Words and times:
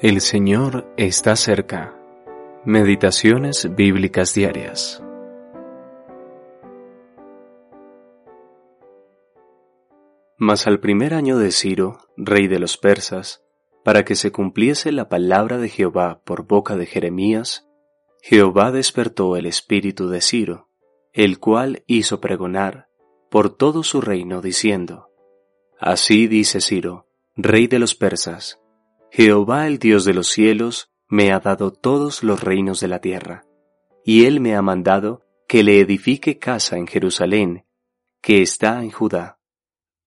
El 0.00 0.20
Señor 0.20 0.86
está 0.96 1.34
cerca. 1.34 1.92
Meditaciones 2.64 3.74
bíblicas 3.74 4.32
diarias. 4.32 5.02
Mas 10.36 10.68
al 10.68 10.78
primer 10.78 11.14
año 11.14 11.36
de 11.36 11.50
Ciro, 11.50 11.98
rey 12.16 12.46
de 12.46 12.60
los 12.60 12.76
persas, 12.76 13.42
para 13.82 14.04
que 14.04 14.14
se 14.14 14.30
cumpliese 14.30 14.92
la 14.92 15.08
palabra 15.08 15.58
de 15.58 15.68
Jehová 15.68 16.20
por 16.24 16.46
boca 16.46 16.76
de 16.76 16.86
Jeremías, 16.86 17.68
Jehová 18.22 18.70
despertó 18.70 19.34
el 19.34 19.46
espíritu 19.46 20.08
de 20.08 20.20
Ciro, 20.20 20.68
el 21.12 21.40
cual 21.40 21.82
hizo 21.88 22.20
pregonar 22.20 22.86
por 23.32 23.52
todo 23.52 23.82
su 23.82 24.00
reino 24.00 24.42
diciendo, 24.42 25.10
Así 25.76 26.28
dice 26.28 26.60
Ciro, 26.60 27.08
rey 27.34 27.66
de 27.66 27.80
los 27.80 27.96
persas, 27.96 28.60
Jehová 29.10 29.66
el 29.66 29.78
Dios 29.78 30.04
de 30.04 30.14
los 30.14 30.28
cielos 30.28 30.90
me 31.08 31.32
ha 31.32 31.40
dado 31.40 31.72
todos 31.72 32.22
los 32.22 32.42
reinos 32.42 32.80
de 32.80 32.88
la 32.88 33.00
tierra, 33.00 33.44
y 34.04 34.26
él 34.26 34.40
me 34.40 34.54
ha 34.54 34.62
mandado 34.62 35.24
que 35.48 35.62
le 35.62 35.80
edifique 35.80 36.38
casa 36.38 36.76
en 36.76 36.86
Jerusalén, 36.86 37.64
que 38.20 38.42
está 38.42 38.82
en 38.82 38.90
Judá. 38.90 39.38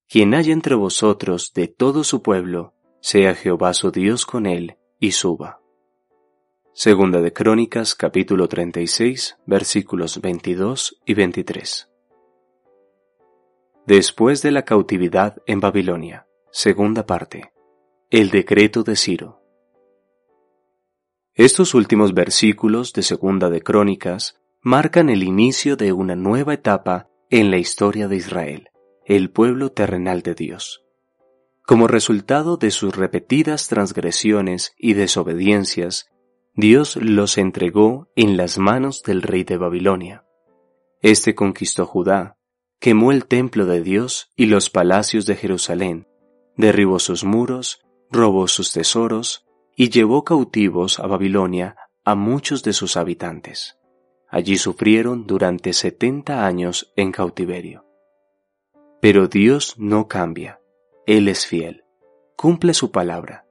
Quien 0.08 0.34
haya 0.36 0.54
entre 0.54 0.76
vosotros 0.76 1.54
de 1.54 1.68
todo 1.68 2.04
su 2.04 2.22
pueblo, 2.22 2.74
sea 3.00 3.34
Jehová 3.34 3.74
su 3.74 3.92
Dios 3.92 4.26
con 4.26 4.46
él, 4.46 4.78
y 5.00 5.12
suba. 5.12 5.62
Segunda 6.74 7.22
de 7.22 7.34
Crónicas 7.34 7.96
capítulo 7.96 8.48
36 8.48 9.38
versículos 9.46 10.22
22 10.22 11.02
y 11.06 11.14
23. 11.16 11.90
Después 13.88 14.42
de 14.42 14.52
la 14.52 14.64
cautividad 14.64 15.42
en 15.48 15.60
Babilonia, 15.60 16.28
segunda 16.52 17.06
parte. 17.06 17.52
El 18.14 18.30
decreto 18.30 18.84
de 18.84 18.98
Ciro. 18.98 19.42
Estos 21.34 21.74
últimos 21.74 22.14
versículos 22.14 22.92
de 22.92 23.04
Segunda 23.04 23.50
de 23.50 23.62
Crónicas 23.62 24.36
marcan 24.62 25.10
el 25.10 25.24
inicio 25.24 25.78
de 25.78 25.94
una 25.94 26.18
nueva 26.18 26.54
etapa 26.54 27.08
en 27.30 27.52
la 27.52 27.58
historia 27.58 28.10
de 28.10 28.18
Israel, 28.18 28.68
el 29.06 29.32
pueblo 29.32 29.72
terrenal 29.72 30.24
de 30.24 30.36
Dios. 30.36 30.84
Como 31.66 31.88
resultado 31.88 32.58
de 32.58 32.72
sus 32.72 32.94
repetidas 32.98 33.70
transgresiones 33.70 34.74
y 34.78 34.92
desobediencias, 34.94 36.12
Dios 36.54 36.98
los 36.98 37.38
entregó 37.38 38.10
en 38.18 38.36
las 38.36 38.58
manos 38.58 39.04
del 39.04 39.22
rey 39.22 39.46
de 39.46 39.56
Babilonia. 39.56 40.26
Este 41.02 41.34
conquistó 41.34 41.86
Judá, 41.86 42.36
quemó 42.82 43.14
el 43.14 43.26
templo 43.26 43.66
de 43.66 43.82
Dios 43.82 44.34
y 44.36 44.48
los 44.48 44.70
palacios 44.70 45.26
de 45.26 45.38
Jerusalén, 45.38 46.10
derribó 46.58 47.00
sus 47.00 47.24
muros 47.24 47.86
robó 48.12 48.48
sus 48.48 48.74
tesoros 48.74 49.48
y 49.76 49.90
llevó 49.90 50.24
cautivos 50.24 51.00
a 51.00 51.08
Babilonia 51.08 51.76
a 52.04 52.16
muchos 52.16 52.64
de 52.64 52.74
sus 52.74 52.98
habitantes. 52.98 53.78
Allí 54.30 54.58
sufrieron 54.58 55.26
durante 55.28 55.74
setenta 55.74 56.46
años 56.46 56.92
en 56.96 57.12
cautiverio. 57.12 57.86
Pero 59.02 59.28
Dios 59.28 59.76
no 59.78 60.08
cambia, 60.08 60.60
Él 61.06 61.28
es 61.28 61.48
fiel, 61.48 61.84
cumple 62.36 62.74
su 62.74 62.92
palabra. 62.92 63.46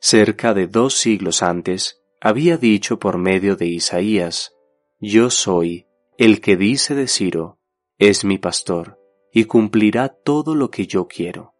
Cerca 0.00 0.54
de 0.54 0.66
dos 0.66 0.94
siglos 0.94 1.42
antes, 1.42 2.02
había 2.20 2.56
dicho 2.56 2.98
por 2.98 3.18
medio 3.18 3.56
de 3.56 3.66
Isaías, 3.66 4.52
Yo 5.00 5.30
soy 5.30 5.86
el 6.16 6.40
que 6.40 6.56
dice 6.56 6.94
de 6.94 7.08
Ciro, 7.08 7.58
es 7.98 8.24
mi 8.24 8.38
pastor, 8.38 9.00
y 9.32 9.44
cumplirá 9.44 10.08
todo 10.08 10.54
lo 10.54 10.70
que 10.70 10.86
yo 10.86 11.08
quiero. 11.08 11.54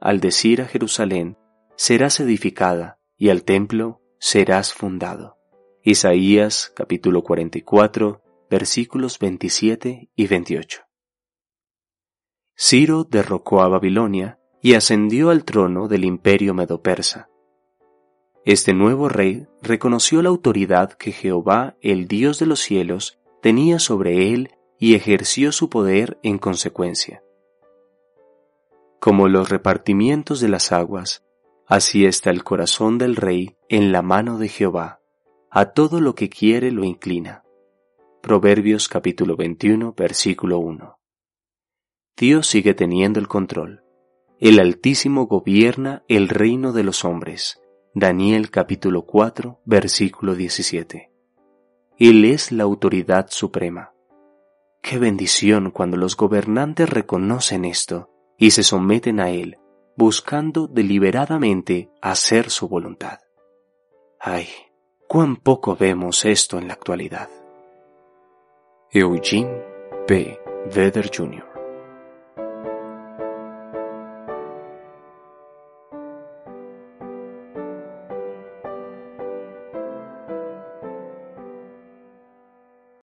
Al 0.00 0.20
decir 0.20 0.62
a 0.62 0.66
Jerusalén, 0.66 1.36
serás 1.78 2.18
edificada 2.18 2.98
y 3.16 3.28
al 3.28 3.44
templo 3.44 4.02
serás 4.18 4.74
fundado. 4.74 5.38
Isaías 5.84 6.72
capítulo 6.74 7.22
44 7.22 8.20
versículos 8.50 9.20
27 9.20 10.10
y 10.12 10.26
28. 10.26 10.82
Ciro 12.56 13.04
derrocó 13.04 13.62
a 13.62 13.68
Babilonia 13.68 14.40
y 14.60 14.74
ascendió 14.74 15.30
al 15.30 15.44
trono 15.44 15.86
del 15.86 16.04
imperio 16.04 16.52
medo-persa. 16.52 17.30
Este 18.44 18.74
nuevo 18.74 19.08
rey 19.08 19.46
reconoció 19.62 20.20
la 20.20 20.30
autoridad 20.30 20.94
que 20.94 21.12
Jehová, 21.12 21.76
el 21.80 22.08
Dios 22.08 22.40
de 22.40 22.46
los 22.46 22.58
cielos, 22.58 23.20
tenía 23.40 23.78
sobre 23.78 24.34
él 24.34 24.50
y 24.80 24.96
ejerció 24.96 25.52
su 25.52 25.70
poder 25.70 26.18
en 26.24 26.38
consecuencia. 26.38 27.22
Como 28.98 29.28
los 29.28 29.48
repartimientos 29.48 30.40
de 30.40 30.48
las 30.48 30.72
aguas, 30.72 31.22
Así 31.68 32.06
está 32.06 32.30
el 32.30 32.44
corazón 32.44 32.96
del 32.96 33.14
rey 33.14 33.54
en 33.68 33.92
la 33.92 34.00
mano 34.00 34.38
de 34.38 34.48
Jehová, 34.48 35.02
a 35.50 35.66
todo 35.72 36.00
lo 36.00 36.14
que 36.14 36.30
quiere 36.30 36.72
lo 36.72 36.82
inclina. 36.82 37.44
Proverbios 38.22 38.88
capítulo 38.88 39.36
21 39.36 39.92
versículo 39.94 40.60
1. 40.60 40.98
Dios 42.16 42.46
sigue 42.46 42.72
teniendo 42.72 43.20
el 43.20 43.28
control. 43.28 43.84
El 44.40 44.60
Altísimo 44.60 45.26
gobierna 45.26 46.04
el 46.08 46.30
reino 46.30 46.72
de 46.72 46.84
los 46.84 47.04
hombres. 47.04 47.60
Daniel 47.92 48.50
capítulo 48.50 49.02
4 49.04 49.60
versículo 49.66 50.34
17. 50.34 51.12
Él 51.98 52.24
es 52.24 52.50
la 52.50 52.64
autoridad 52.64 53.26
suprema. 53.28 53.92
Qué 54.80 54.98
bendición 54.98 55.70
cuando 55.70 55.98
los 55.98 56.16
gobernantes 56.16 56.88
reconocen 56.88 57.66
esto 57.66 58.08
y 58.38 58.52
se 58.52 58.62
someten 58.62 59.20
a 59.20 59.28
Él 59.28 59.58
buscando 59.98 60.68
deliberadamente 60.68 61.90
hacer 62.00 62.50
su 62.50 62.68
voluntad. 62.68 63.18
Ay, 64.20 64.46
cuán 65.08 65.34
poco 65.34 65.74
vemos 65.74 66.24
esto 66.24 66.56
en 66.56 66.68
la 66.68 66.74
actualidad. 66.74 67.28
Eugene 68.92 69.60
P. 70.06 70.38
Vedder 70.72 71.10
Jr. 71.12 71.47